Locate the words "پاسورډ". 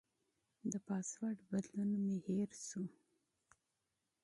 0.87-1.37